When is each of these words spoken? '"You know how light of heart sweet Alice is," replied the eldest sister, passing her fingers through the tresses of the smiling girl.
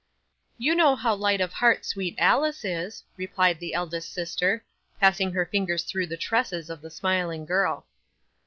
'"You 0.57 0.73
know 0.73 0.95
how 0.95 1.13
light 1.13 1.41
of 1.41 1.53
heart 1.53 1.85
sweet 1.85 2.15
Alice 2.17 2.65
is," 2.65 3.03
replied 3.17 3.59
the 3.59 3.75
eldest 3.75 4.11
sister, 4.11 4.65
passing 4.99 5.31
her 5.33 5.45
fingers 5.45 5.83
through 5.83 6.07
the 6.07 6.17
tresses 6.17 6.71
of 6.71 6.81
the 6.81 6.89
smiling 6.89 7.45
girl. 7.45 7.85